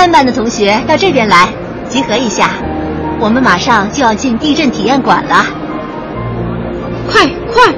[0.00, 1.46] 三班的同学到这边来，
[1.86, 2.52] 集合一下，
[3.20, 5.44] 我们马上就要进地震体验馆了。
[7.06, 7.70] 快快，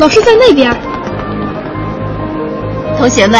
[0.00, 0.76] 老师在那边。
[2.98, 3.38] 同学们，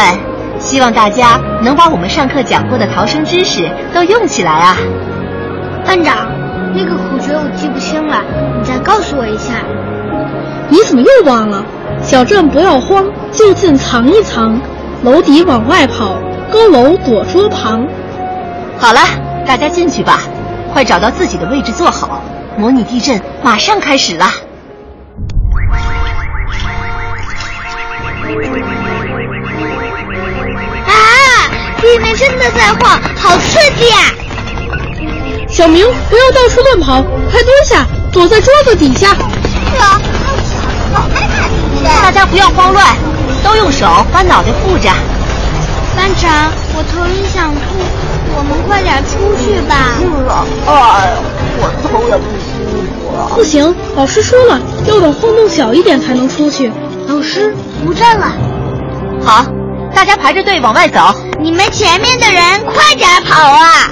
[0.60, 4.76] 希望大家能把我们上课讲过的逃生知识都用起来啊！
[5.84, 6.30] 班长，
[6.76, 8.22] 那个口诀我记不清了，
[8.56, 9.54] 你再告诉我一下。
[10.68, 11.64] 你怎么又忘了？
[12.00, 14.56] 小镇不要慌，就近藏一藏，
[15.02, 16.14] 楼底往外跑，
[16.52, 17.86] 高楼躲桌旁。
[18.78, 19.00] 好了，
[19.46, 20.20] 大家进去吧，
[20.72, 22.22] 快找到自己的位置坐好，
[22.56, 24.24] 模拟地震马上开始了。
[30.86, 30.92] 啊
[31.80, 34.00] 地面真的在晃，好刺激啊！
[35.48, 39.10] 小明，不要到处乱跑，快蹲下，躲在桌子底下。
[39.10, 40.00] 啊，
[40.92, 42.02] 好害怕地震！
[42.02, 42.96] 大家不要慌乱，
[43.42, 44.90] 都用手把脑袋护着。
[45.98, 47.60] 班长，我头晕想吐，
[48.36, 49.98] 我们快点出去吧。
[49.98, 51.16] 是了，哎，
[51.58, 52.46] 我头也不舒
[53.28, 53.34] 服。
[53.34, 56.70] 不行，老师说了，要等风动小一点才能出去。
[57.08, 57.52] 老师，
[57.84, 58.32] 不震了。
[59.24, 59.44] 好。
[59.92, 61.00] 大家排着队往外走，
[61.40, 63.90] 你们前面的人快点跑啊！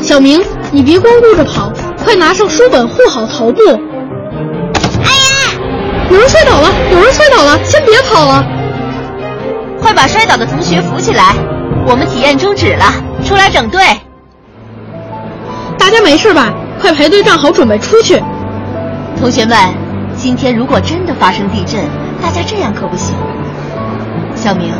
[0.00, 1.70] 小明，你别光顾着跑，
[2.02, 3.60] 快拿上书本护好头部。
[5.02, 5.60] 哎呀！
[6.08, 8.42] 有人摔倒了，有人摔倒了，先别跑了，
[9.84, 11.34] 快把摔倒的同学扶起来。
[11.86, 12.86] 我们体验终止了，
[13.22, 13.82] 出来整队。
[15.78, 16.54] 大家没事吧？
[16.80, 18.18] 快排队站好，准备出去。
[19.20, 19.58] 同学们，
[20.16, 21.84] 今天如果真的发生地震，
[22.22, 23.14] 大家这样可不行，
[24.34, 24.72] 小明。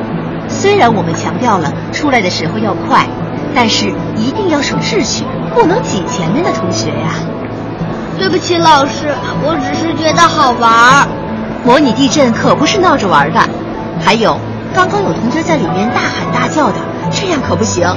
[0.48, 3.06] 虽然我们强调了出来的时候要快，
[3.54, 7.12] 但是一定要守秩序，不能挤前面的同学呀。
[8.18, 11.06] 对不起，老师，我只是觉得好玩。
[11.62, 13.40] 模拟地震可不是闹着玩的。
[14.02, 14.38] 还有，
[14.74, 16.74] 刚刚有同学在里面大喊大叫的，
[17.12, 17.88] 这样可不行。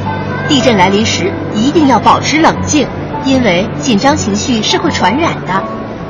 [0.47, 2.87] 地震来临时一定要保持冷静，
[3.25, 5.63] 因为紧张情绪是会传染的。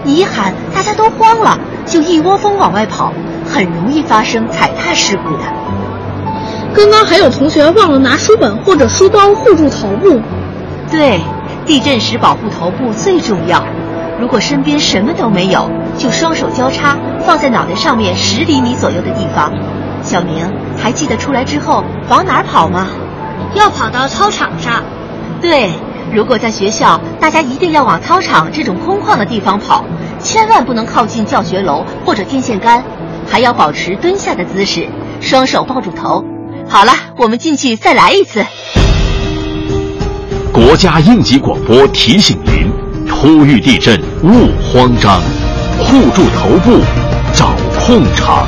[0.03, 1.57] 你一喊，大家都慌了。
[1.85, 3.13] 就一窝蜂往外跑，
[3.49, 5.43] 很容易发生踩踏事故的。
[6.75, 10.19] 刚刚还有同学忘了拿书本或者书包护住头部。
[10.91, 11.21] 对，
[11.65, 13.63] 地震时保护头部最重要。
[14.19, 19.53] 如果身边什么都没有，就双手交叉放在脑袋上面十厘米左右的地方。
[20.07, 20.49] 小明，
[20.81, 22.87] 还记得出来之后往哪儿跑吗？
[23.55, 24.81] 要跑到操场上。
[25.41, 25.69] 对，
[26.13, 29.83] 如果在学校，大家一定要往操场这种空旷的地方跑。
[30.19, 32.81] 千万不能靠近教学楼或者电线杆，
[33.29, 34.87] 还要保持蹲下的姿势，
[35.19, 36.23] 双手抱住头。
[36.69, 38.45] 好了，我们进去再来一次。
[40.53, 42.71] 国家应急广播提醒您：
[43.05, 45.19] 突遇地震勿慌张，
[45.77, 46.79] 护住头部，
[47.33, 48.47] 找空场。